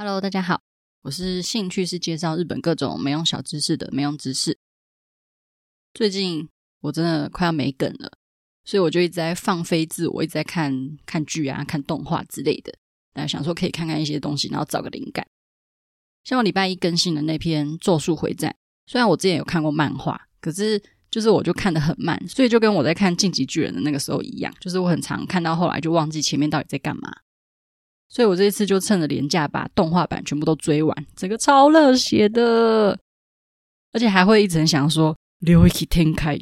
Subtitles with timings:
[0.00, 0.62] Hello，大家好，
[1.02, 4.56] 我是兴趣是介绍日本各种没用小知识的没用知识。
[5.92, 6.48] 最近
[6.82, 8.12] 我真的快要没梗了，
[8.64, 12.72] 所以我就一直在放飞自我，一直在看看剧啊、看动画之类的。
[13.12, 15.26] 大家想说可以看看一些东西，然后找个灵感。
[16.22, 18.52] 像我礼拜一更新的那篇《咒术回战》，
[18.86, 20.80] 虽然我之前有看过漫画，可是
[21.10, 27.10] 就是我就看得很慢，所以就跟我在看《进击巨人》的那个时候一样，就是我很常看到后来就忘记前面到底在干嘛。
[28.08, 32.98] 所以我这一次就趁着廉价把动画版全部都追完，整个超热血的，
[33.92, 36.38] 而且还会一直很想说“领域展开”，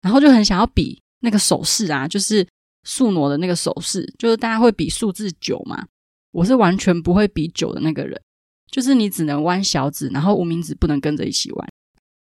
[0.00, 2.46] 然后就很想要比那个手势啊，就是
[2.84, 5.86] 宿儺的那个手势，就是大家会比数字九嘛，
[6.32, 8.18] 我是完全不会比九的那个人，
[8.70, 11.68] 就是你只能弯小指，然后无名指不能跟着一起弯，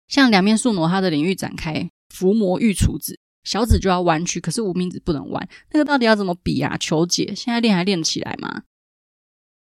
[0.07, 3.19] 像两面宿儺它的领域展开，伏魔御厨子。
[3.45, 5.49] 小指就要弯曲，可是无名指不能弯。
[5.71, 6.77] 那个到底要怎么比啊？
[6.79, 7.35] 求解！
[7.35, 8.65] 现在练还练得起来吗？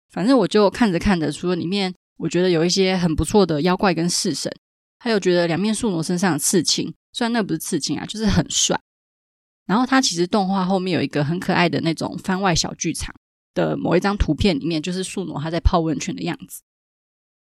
[0.09, 4.51] 反正我就看着看着，除了里面我觉得有一些很不错的妖怪跟式神，
[4.99, 8.79] 还有觉得两面宿儺身上的刺青，虽然那不是刺青啊，就是很帅。
[9.65, 13.15] 然后它其实动画后面有一个很可爱的那种番外小剧场
[13.55, 16.61] 的某一张图片里面，就是宿儺他在泡温泉的样子。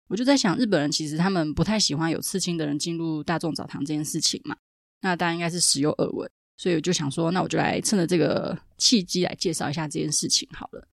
[0.08, 4.56] 我就在想，日本人其实他们不太喜欢有刺青的人进入大众澡堂这件事情嘛。
[5.02, 10.88] 那大家应该是时有耳闻，所以我就想说，那我就来趁着这个契机来介绍一下这件事情好了。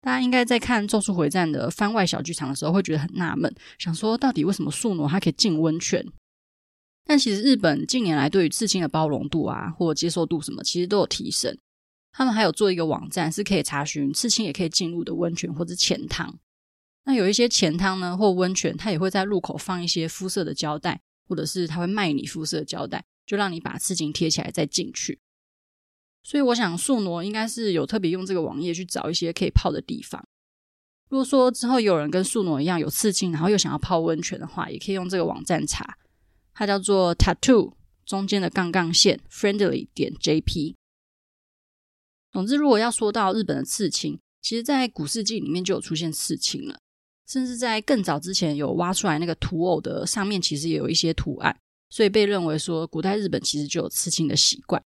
[0.00, 6.04] 大家应该在看《咒术回战》的番外小剧场的时候，会觉得很纳闷，想说到底为什么宿儺他可以进温泉？
[7.04, 11.56] 但其实日本近年来对于刺青的包容度啊，或接受度什么，其实都有提升。
[12.12, 16.38] 他们还有做一个网站，是可以查询刺青也可以进入的温泉或者钱汤。
[17.04, 21.00] 那有一些钱汤呢，或温泉，它也会在入口放一些肤色的胶带。
[21.28, 25.20] 或者是他会卖你肤色胶带，就让你把刺青贴起来再进去。
[26.22, 30.24] 所以我想宿儺应该是有特别用这个网页去找一些可以泡的地方。
[31.08, 35.98] 如果说之后有人跟宿儺一样有刺青，然后又想要泡温泉的话，也可以用这个网站查，
[36.54, 37.74] 它叫做 tattoo
[38.06, 40.74] 中间的杠杠线 friendly 点 jp。
[42.30, 46.80] 总之，如果要说到日本的刺青，其实在古世纪里面就有出现刺青了。
[47.26, 51.56] 甚至在更早之前，有挖出来那个土偶的上面，其实也有一些图案，
[51.88, 54.82] 所以被认为说古代日本其实就有刺青的习惯。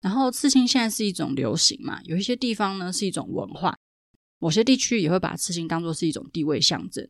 [0.00, 3.76] 然后刺青现在是一种流行嘛，有一些地方呢是一种文化，
[4.38, 7.06] 某些地区也会把刺青当作是一种地位象征，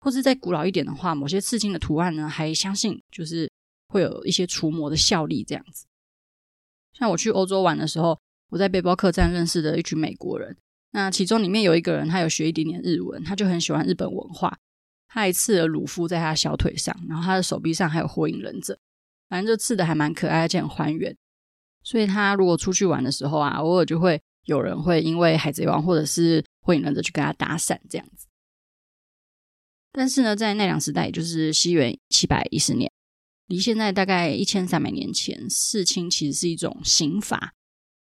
[0.00, 3.50] 或是在古老一点的话，某些刺青的图案呢还相信就是
[3.88, 5.84] 会有一些除魔的效力这样子。
[6.94, 8.18] 像我去欧洲玩的时候，
[8.48, 10.56] 我在背包客栈认识的一群美国人。
[10.92, 14.58] 那其中里面有一个人，他有学一点点日文，他就很喜欢日本文化。
[15.12, 18.78] 他还刺了鲁夫在他小腿上，然后他的手臂上还有火影忍者，
[19.28, 21.16] 反正就刺的还蛮可爱，而且很还原。
[21.82, 28.28] 所以他如果出去玩的时候啊，偶尔就会有人会因为海贼王或者是火影忍者去跟他搭讪这样子。
[29.92, 32.92] 但是呢，在奈良时代，也就是西元七百一十年，
[33.46, 37.54] 离现在大概一千三百年前，刺青其实是一种刑罚。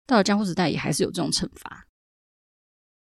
[0.06, 1.88] 到了江户时代，也还是有这种惩罚。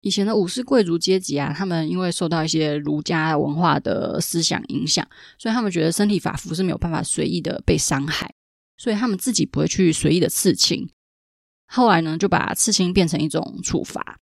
[0.01, 5.05] 以前的武士贵族阶级啊，他们因为受到一些儒家文化的思想影响，
[5.37, 8.33] 所以他们觉得身体发肤是没有办法随意的被伤害，
[8.77, 10.89] 所以他们自己不会去随意的刺青。
[11.67, 14.19] 后来呢，就把刺青变成一种处罚，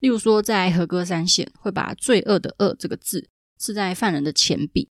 [0.00, 4.88] 例如说在和歌山县会把“罪恶”的“恶”这个字刺在犯人的前臂；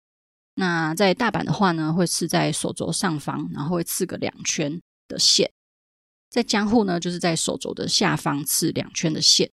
[0.55, 5.49] 那在大阪的话呢，会刺在手肘上方，然后会刺个两圈的线；
[6.29, 9.51] 在江户呢，就是在手肘的下方刺两圈的线。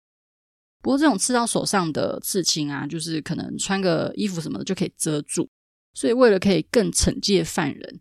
[0.86, 5.50] 不过这种刺到手上的刺青啊，就是可能穿个衣服什么的就可以遮住，
[5.96, 8.00] 所以为了可以更惩戒犯人，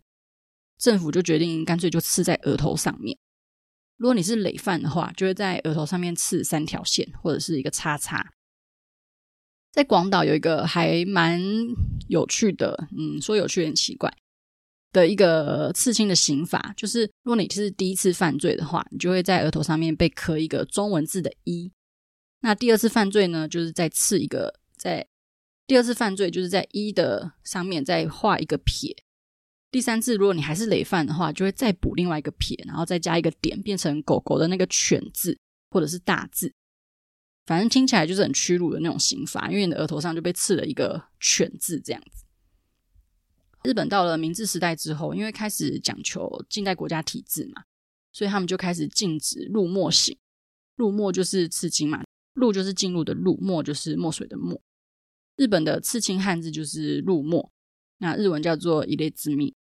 [0.76, 3.16] 政府就决定干脆就刺在额头上面。
[3.96, 8.34] 如果你是累犯的话，就会在额头上面刺三条线或者是一个叉叉。
[9.72, 11.40] 在广岛有一个还蛮
[12.08, 14.14] 有趣的，嗯，说有趣有点奇怪
[14.92, 21.72] 的一个刺青的刑法，就是如果你是第一次犯罪的话，你就会在额头上面被刻一个中文字的一。
[22.44, 25.08] 那第二次犯罪呢，就是再刺一个，在
[25.66, 28.94] 第二次犯罪就是在一的上面再画一个撇。
[29.70, 35.38] 第三次如果你还是累犯的话，就会再补另外一个撇，然后再加一个点，变成狗狗的那个犬字
[35.70, 36.52] 或者是大字。
[37.46, 42.26] 反正听起来就是很屈辱的那种刑罚，因为你的额头上就被刺了一个犬字这样子。
[43.62, 47.62] 日本到了明治时代之后，因为开始讲求近代国家体制嘛，
[48.12, 50.14] 所以他们就开始禁止入墨刑。
[50.76, 52.02] 入墨就是刺青嘛。
[52.34, 54.60] 入就是进入的入，墨就是墨水的墨。
[55.36, 57.50] 日本的刺青汉字就是入墨，
[57.98, 59.52] 那日文叫做入れ墨。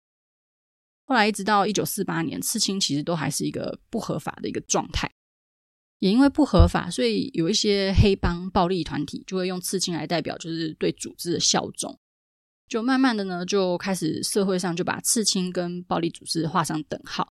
[1.05, 5.11] 后来一直到一九四八年，刺青其实都还是一个不合法的一个状态。
[5.99, 11.97] 也因为不合法，所以有一些黑帮暴力团体就会用刺青来代表，就是对组织的效忠。
[12.67, 17.31] 就慢慢的呢，就开始社会上就把刺青跟暴力组织画上等号。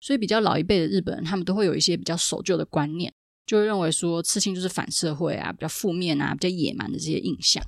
[0.00, 3.14] 所以比较老一辈的日本人，他们都会有一些比较守旧的观念，
[3.46, 7.62] 就会认为说刺青就是反社会啊，比较负面啊，比较野蛮的这些印象。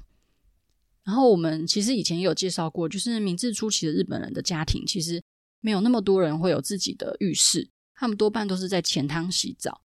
[1.04, 5.22] 然后我们其实以前也有介绍过，就是明治初期的日本人的家庭，其实
[5.60, 9.82] 没有那么多人会有自己的浴室，他们多半都是在前汤洗澡。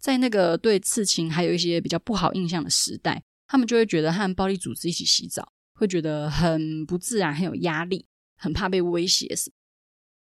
[0.00, 8.04] 在那个对刺青还有一些比较不好印象的时代，他们就会觉得和暴力组织一起洗澡，会觉得很不自然，很有压力，
[8.36, 9.54] 很怕被威胁什么。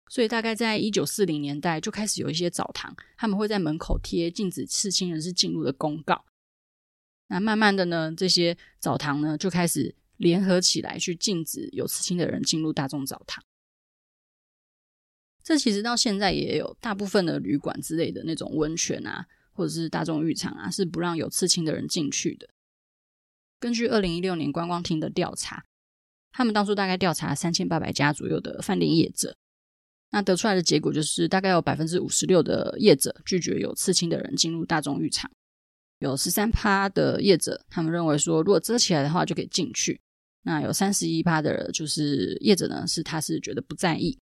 [0.09, 6.25] 所以大概在一九四零年代就开始有一些澡堂，他们会在门口贴禁止刺青人士进入的公告。
[7.27, 13.43] 那慢慢的呢，这些澡堂呢就开始联合起来去禁止有刺青的人进入大众澡堂。
[15.43, 22.49] 这其实到现在也有大部分的旅馆之类的那种温泉啊，或者是大众浴场啊，是不让有刺青的人进去的。
[23.59, 25.65] 根据二零一六年观光厅的调查，
[26.31, 29.37] 他们当初大概调查三千八百家左右的饭店业者，
[30.09, 35.29] 那得出来的结果就是大概有百分之五十六的业者拒绝有刺青的人进入大众浴场。
[35.99, 39.99] 有十三趴的业者，他们认为说，如果遮起来的话就可以进去。
[40.43, 44.17] 那有三十一趴的，就是业者呢，是他是觉得不在意，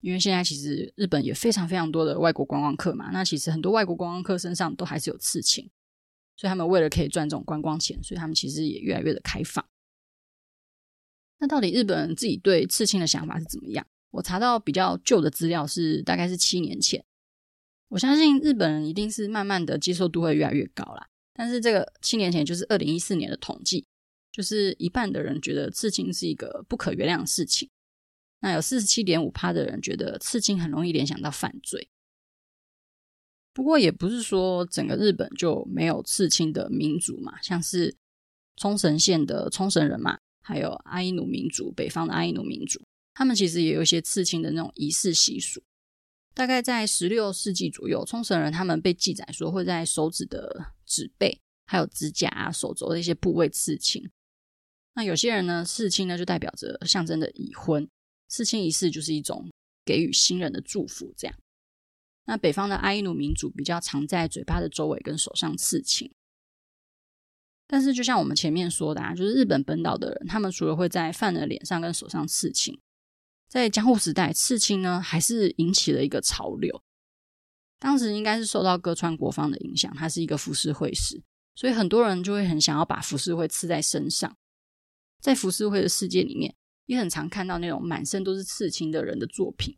[0.00, 3.10] 因为现在其实日本也非常非常多的外国观光客嘛。
[3.10, 5.68] 那其实很多外国观光客身上都还是有刺青，
[6.36, 9.62] 所以他们为了可以赚这种观光钱，所以他们其实也越来越的开放。
[11.38, 13.86] 那到底日本人自己对刺青的想法是怎么样？
[14.10, 17.04] 我查到比较旧的资料是大概是七年前。
[17.88, 23.84] 我相信日本人一定是慢慢的接受度会越来越高啦，但是这个七年前就是二零一四年的统计，
[24.30, 27.68] 就是一半的人觉得刺青是一个不可原谅的事情，
[28.40, 31.88] 那有四十七点五趴的人觉得刺青很容易联想到犯罪。
[33.52, 37.96] 不过也不是说整个日本就没有刺青的民族嘛，像是
[38.56, 42.80] 冲绳县的冲绳人嘛，还有阿伊努民族，北方的阿伊努民族，
[43.14, 45.62] 他们其实也有一些刺青的那种仪式习俗。
[46.32, 54.10] 大概在十六世纪左右，冲绳人他们被记载说会在手指的指背、还有指甲、手肘的一些部位刺青。
[54.94, 57.88] 那有些人呢，刺青呢就代表着象征的已婚，
[58.28, 59.50] 刺青仪式就是一种
[59.84, 61.12] 给予新人的祝福。
[61.16, 61.36] 这样，
[62.26, 66.10] 那北方的阿伊努民族比较常在嘴巴的周围跟手上刺青。
[67.66, 72.80] 但是，就像我们前面说的啊，就是日本本岛的人，他们除了会在犯人脸上跟手上刺青。
[73.50, 76.84] 在江户时代，刺青呢还是引起了一个潮流。
[77.80, 81.20] 当时应该是受到歌川国芳的影响，他是一个浮世绘师，
[81.56, 84.36] 所以很多人就会很想要把浮世绘刺在身上。
[85.20, 86.54] 在浮世绘的世界里面，
[86.86, 89.76] 也很常看到那种满身都是刺青的人的作品。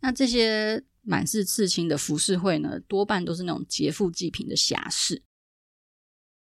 [0.00, 5.22] 那这些满是刺青的浮世绘呢，多半都是那种劫富济贫的侠士。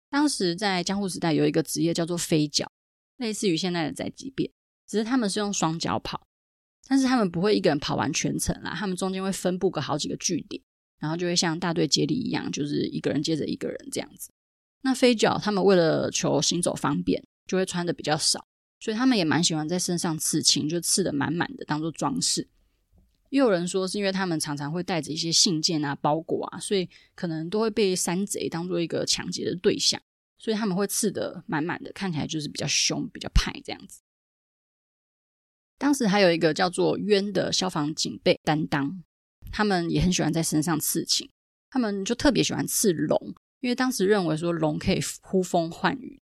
[0.10, 2.72] 当时在江户时代有一个职业叫做飞脚，
[3.18, 4.52] 类似于现在的宅急便，
[4.88, 6.27] 只是他们是用双脚跑。
[6.88, 10.62] 但是他们不会一个人跑完全程啦，他们中间会分布个好几个据点，
[11.00, 14.32] 然后就会像大队接力一样，就是一个人接着一个人这样子。
[14.82, 18.48] 那飞脚他们为了求行走方便，就会穿的比较少，
[18.80, 22.48] 所以他们也蛮喜欢在身上刺青，就刺的满满的当做装饰。
[23.30, 30.02] 也有人说是因为他们常常会带着一些信件啊、包裹啊，所以可能都会被山贼当做一个抢劫的对象，
[30.38, 34.00] 所以他们会刺的满满的，看起来就是比较凶、比较派这样子。
[35.78, 39.04] 当时还有一个叫做渊的消防警备担当，
[39.52, 41.30] 他们也很喜欢在身上刺青，
[41.70, 46.20] 他们就特别喜欢刺龙，因为当时认为说龙可以呼风唤雨，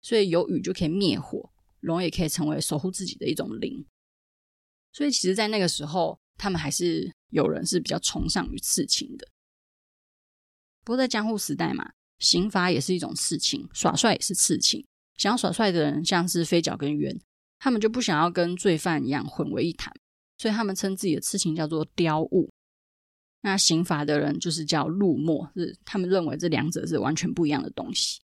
[0.00, 3.86] 所以有雨就可以灭火，龙也可以成为守护自己的一种灵。
[4.92, 9.28] 所以其实，在那个时候，他们还是有人是比较崇尚于刺青的。
[10.82, 17.20] 不过在江户时代嘛，刑罚也是一种刺青，耍帅也是刺青，想要耍帅的人像是飞脚跟渊。
[17.64, 19.90] 他们就不想要跟罪犯一样混为一谈，
[20.36, 22.52] 所以他们称自己的刺青叫做雕物。
[23.40, 28.20] 那刑罚的人就是叫入墨，是他们认为这两者是完全不一样的东西。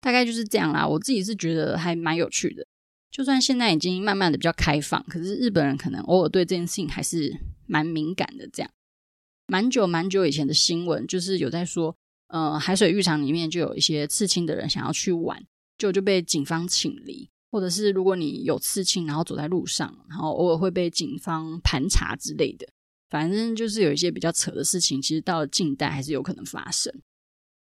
[0.00, 0.84] 大概就是这样啦。
[0.84, 2.66] 我自己是觉得还蛮有趣的。
[3.08, 8.48] 就算现在已经慢慢的比较开放，可是日本人可能偶尔对这件事情还是蛮敏感的。
[8.52, 8.70] 这样，
[9.46, 15.40] 蛮久蛮久以前的新闻就是有在说，呃，海水浴场里面就有一些刺青的人想要去玩，
[15.78, 17.30] 就就被警方请离。
[17.56, 22.68] 或者是如果你有刺青，然后走在路上，然后偶尔会被警方盘查之类的，
[23.08, 26.92] 反正就是有一些比较扯的事情，其实到了近代还是有可能发生。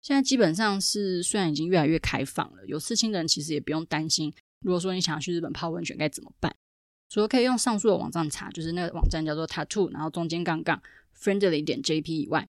[0.02, 4.34] 现在基本上是虽然已经越来越开放了，有刺青的人其实也不用担心。
[4.60, 6.54] 如果说你想要去日本泡温泉该怎么办？
[7.08, 10.84] 除了可以用上述的网站查，就是那个网站叫做 tattoo，然后中间杠杠
[11.18, 12.46] friendly 点 jp 以外，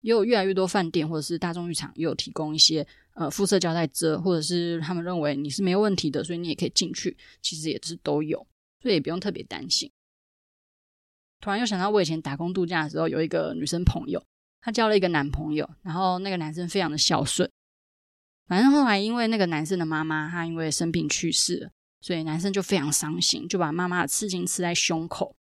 [0.00, 7.16] 也有越来越多饭店或者是大众浴场也有提供一些呃肤色胶带遮，或者是他们认为你是没有问题的，所以你也可以进去。
[7.40, 8.46] 其实也是都有，
[8.80, 9.90] 所以也不用特别担心。
[11.40, 14.24] 突然又想到我以前打工度假的时候，有一个女生朋友，
[14.60, 17.50] 她交了一个男朋友，然后那个男生非常的孝顺。
[18.46, 25.34] 反正后来因为那个男生的妈妈，她因为生病去世了，所以男生就非常伤心，就把妈妈的刺青刺在胸口。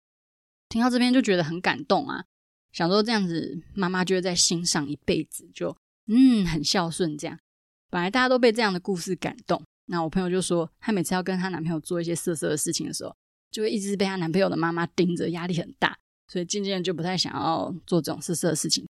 [0.69, 2.25] 听到这边就觉得很感动啊，
[2.71, 7.37] 想说这样子妈妈就会在心上一辈子，就嗯很孝顺这样。
[7.91, 13.13] 本来大家都被这样的故事感动，那我朋友就说，她每次要跟她男朋友做一些色色的事情的时候，
[13.51, 18.87] 就会一直被她男朋友的妈妈盯着，压力很大，所以渐渐就不太想要做这种色色的事情。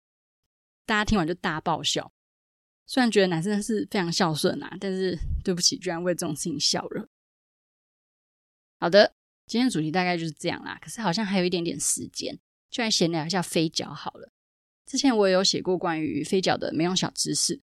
[0.87, 2.11] 大家听完就大爆笑。
[2.87, 7.07] 虽然觉得男生是非常孝顺啊，但是对不起，居然为这种事情笑了。
[8.79, 9.13] 好的，
[9.45, 10.79] 今天主题大概就是这样啦。
[10.81, 12.39] 可是好像还有一点点时间，
[12.71, 14.31] 就来闲聊一下飞脚好了。
[14.87, 17.61] 之前我也有写过关于飞脚的美容小知识。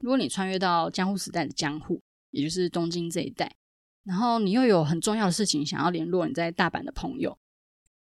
[0.00, 3.54] 如果你穿越到江户时代的江户，也就是东京这一带，
[4.04, 7.36] 然后你又有很重要的事情想要联络你在大阪的朋友，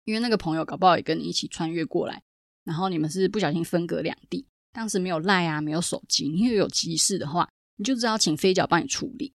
[0.05, 2.23] 因为那个朋友搞不好也跟你一起穿越过来，
[2.65, 4.47] 然后你们是不小心分隔两地。
[4.73, 9.35] 当时没有赖啊，没有手机，你又有急事的话，你就只好请飞脚帮你处理。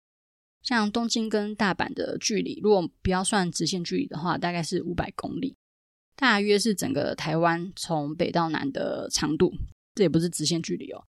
[0.63, 5.57] 像东京跟大阪的距离，如果不要算直线距离的话，大概是五百公里，
[6.15, 9.53] 大约是整个台湾从北到南的长度。
[9.95, 11.05] 这也不是直线距离哦。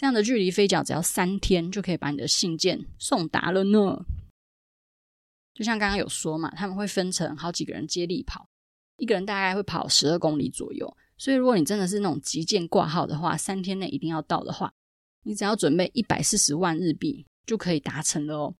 [0.00, 4.02] 这样的距离，飞脚只要三天就可以把你的信件送达了呢。
[5.52, 8.48] 就像刚刚有说嘛，他们会分成好几个人接力跑，
[8.96, 10.96] 一个人大概会跑十二公里左右。
[11.18, 14.72] 所以，如果你真的是那种急件挂号的话，三天内一定要到的话，
[15.24, 18.54] 你只要准备一百四十万日币就可以达成了哦。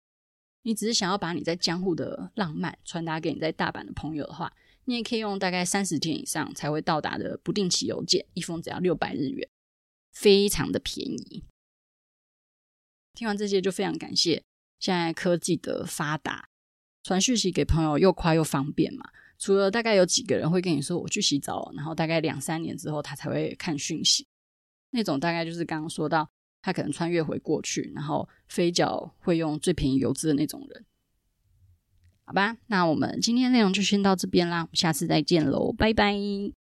[0.60, 4.52] 你只是想要把你在江户的浪漫传达给你在大阪的朋友的话，
[4.84, 9.48] 你也可以用大概三十天以上才会到达的不定期邮件，一封只要六百日元，
[10.12, 11.44] 非常的便宜。
[13.14, 14.42] 听完这些，就非常感谢
[14.78, 16.48] 现在科技的发达，
[17.02, 19.10] 传讯息给朋友又快又方便嘛。
[19.38, 24.26] 除了大概有几个人会跟你说我去洗澡，然后大概两三年之后他才会看讯息，
[24.90, 26.30] 那种大概就是刚刚说到
[26.62, 30.84] 他可能穿越回过去，然后飞脚会用最便宜邮资的那种人。
[32.24, 36.59] 好吧，那我们今天内容就先到这边啦，我们下次再见喽，拜拜。